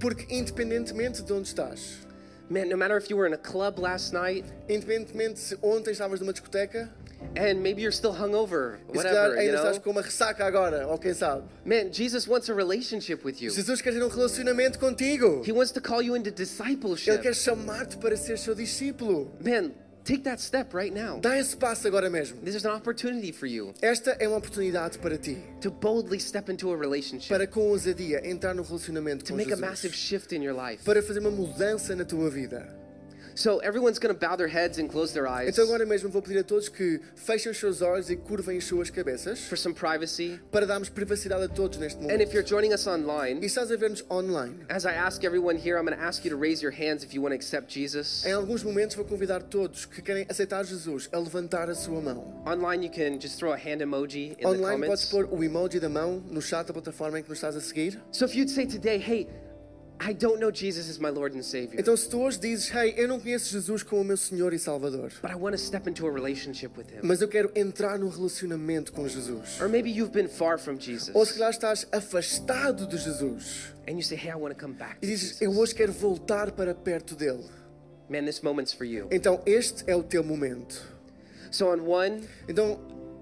[0.00, 1.98] Porque independentemente de onde estás,
[2.50, 6.18] man, no matter if you were in a club last night independentemente se ontem estavas
[6.20, 6.90] numa discoteca,
[7.36, 10.98] and maybe you're still hungover, whatever, you ainda estás know, com uma ressaca agora, ou
[10.98, 11.44] quem sabe.
[11.64, 13.50] man, Jesus wants a relationship with you.
[13.50, 15.42] Jesus quer ter um relacionamento contigo.
[15.46, 17.18] He wants to call you into Ele discipleship.
[17.22, 19.30] quer chamar-te para ser seu discípulo.
[19.40, 19.70] Man,
[20.04, 21.20] take that step right now.
[21.20, 22.38] Dá esse passo agora mesmo.
[22.42, 26.72] There's an opportunity for you Esta é uma oportunidade para ti, to boldly step into
[26.72, 30.42] a relationship, para com ousadia entrar no relacionamento to com make a massive shift in
[30.42, 30.82] your life.
[30.84, 32.81] para fazer uma mudança na tua vida.
[33.34, 36.20] So everyone's going to bow their heads and close their eyes Então agora mesmo vou
[36.22, 39.74] pedir a todos que fechem os seus olhos e curvem as suas cabeças for some
[39.74, 40.38] privacy.
[40.50, 42.22] para darmos privacidade a todos neste And momento.
[42.22, 44.56] if you're joining us E online, estás a ver-nos online.
[44.68, 47.14] as I ask everyone here, I'm going to ask you to raise your hands if
[47.14, 48.24] you want to accept Jesus.
[48.26, 52.42] Em alguns momentos vou convidar todos que querem aceitar Jesus a levantar a sua mão.
[52.46, 55.10] Online, you can just throw a hand emoji in the Online podes comments.
[55.10, 58.00] pôr o emoji da mão no chat da plataforma em que nos estás a seguir.
[58.12, 59.26] So if you'd say today, hey,
[60.04, 62.94] I don't know Jesus is my Lord and Savior, Então se tu hoje dizes, hey,
[62.96, 65.88] eu não conheço Jesus como o meu Senhor e Salvador, but I want to step
[65.88, 67.00] into a relationship with Him.
[67.02, 69.60] mas eu quero entrar num relacionamento com Jesus.
[69.60, 73.92] Or maybe you've been far from Jesus Ou se calhar estás afastado de Jesus and
[73.92, 76.50] you say, hey, I want to come back e to dizes, eu hoje quero voltar
[76.52, 77.44] para perto dele.
[78.08, 79.06] Man, this moment's for you.
[79.10, 80.82] Então este é o teu momento.
[81.50, 82.80] So on one, Então,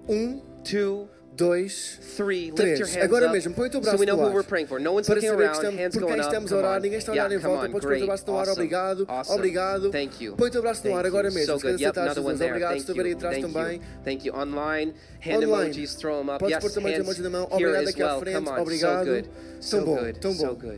[0.09, 2.79] um, two, dois, three, três.
[2.79, 4.33] hands Agora up mesmo, põe o teu so braço know no ar.
[4.33, 4.79] we're praying for.
[4.79, 7.11] No one's Para saber que around, estamos, hands por quem estamos a orar, ninguém está
[7.11, 7.69] a Yeah, olhar em volta.
[7.69, 9.07] Podes pôr o teu braço no ar, obrigado.
[9.29, 9.89] Obrigado.
[9.91, 10.35] Thank you.
[10.35, 11.45] Põe o teu braço no ar agora mesmo.
[11.45, 11.81] So good.
[11.81, 12.51] Yep, aceitar another one there.
[12.51, 12.77] obrigado.
[12.77, 13.75] Estou aí atrás Thank também.
[13.77, 13.81] you.
[14.03, 14.35] Thank you.
[14.35, 14.93] Online,
[15.25, 16.39] hand emojis, throw them up.
[16.39, 17.47] Podes Yes, pôr também o hands emoji da mão.
[17.49, 18.45] Obrigado aqui à frente.
[18.45, 19.05] So Obrigado.
[19.05, 19.29] good.
[19.59, 20.19] So Tão bom, good.
[20.19, 20.71] tão So bom.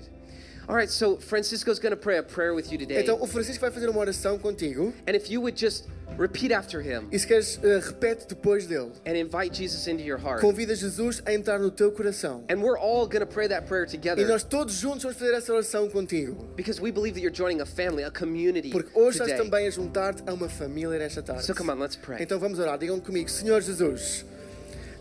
[0.65, 3.01] All right, so Francisco's going to pray a prayer with you today.
[3.01, 4.93] Então o Francisco vai fazer uma oração contigo.
[5.05, 5.83] And if you would just
[6.17, 8.91] repeat after him E se queres, eh, repete depois dele.
[9.05, 10.41] and invite Jesus into your heart.
[10.41, 12.43] Convida Jesus a entrar no teu coração.
[12.49, 15.33] And we're all going to pray that prayer E together nós todos juntos vamos fazer
[15.33, 16.47] essa oração contigo.
[16.55, 19.43] because we believe that you're joining a family, a community Porque hoje estás today.
[19.43, 21.43] também a juntar-te a uma família nesta tarde.
[21.45, 22.21] So come on, let's pray.
[22.21, 22.77] Então vamos orar.
[22.77, 24.25] Digam comigo, Senhor Jesus,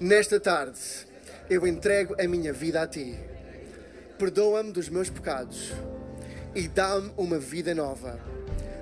[0.01, 0.79] nesta tarde
[1.51, 3.19] eu entrego a minha vida a Ti.
[4.19, 5.73] Perdoa-me dos meus pecados
[6.55, 8.19] e dá-me uma vida nova.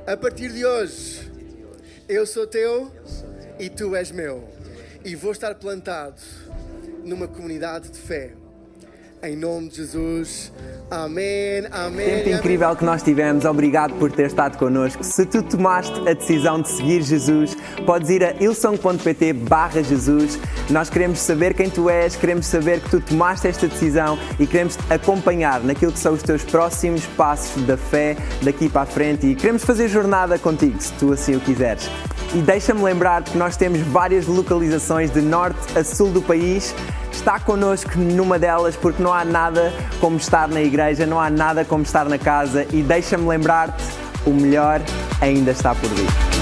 [0.07, 1.30] A partir de hoje,
[2.11, 2.91] eu sou Teu
[3.57, 4.43] e Tu és meu.
[5.05, 6.21] E vou estar plantado
[7.05, 8.33] numa comunidade de fé.
[9.23, 10.53] Em nome de Jesus.
[10.91, 11.67] Amém.
[11.71, 12.07] Amém.
[12.07, 12.35] Tempo amém.
[12.35, 15.05] incrível que nós tivemos, obrigado por ter estado connosco.
[15.05, 20.39] Se tu tomaste a decisão de seguir Jesus, podes ir a ilson.pt barra Jesus.
[20.69, 24.79] Nós queremos saber quem tu és, queremos saber que tu tomaste esta decisão e queremos
[24.89, 29.35] acompanhar naquilo que são os teus próximos passos da fé daqui para a frente e
[29.35, 31.91] queremos fazer jornada contigo, se tu assim o quiseres.
[32.35, 36.75] E deixa-me lembrar que nós temos várias localizações de norte a sul do país.
[37.11, 41.65] Está connosco numa delas porque não há nada como estar na igreja, não há nada
[41.65, 43.83] como estar na casa e deixa-me lembrar-te,
[44.25, 44.81] o melhor
[45.21, 46.40] ainda está por vir.